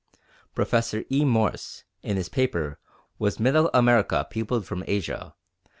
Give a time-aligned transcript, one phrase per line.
[0.55, 1.23] Professor E.
[1.23, 2.79] Morse, in his paper
[3.19, 5.35] _Was Middle America Peopled from Asia?